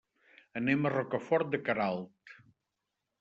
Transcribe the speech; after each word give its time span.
Anem 0.61 0.87
a 0.87 0.91
Rocafort 0.93 1.51
de 1.57 1.59
Queralt. 1.67 2.33